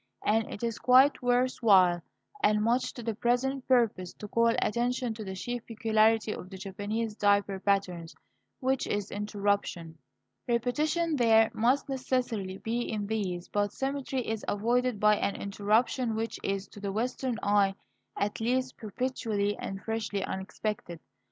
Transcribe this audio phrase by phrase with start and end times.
[0.25, 2.01] And it is quite worth while,
[2.41, 6.57] and much to the present purpose, to call attention to the chief peculiarity of the
[6.57, 8.15] Japanese diaper patterns,
[8.59, 9.99] which is interruption.
[10.47, 16.39] Repetition there must necessarily be in these, but symmetry is avoided by an interruption which
[16.41, 17.75] is, to the Western eye,
[18.17, 20.99] at least, perpetually and freshly unexpected.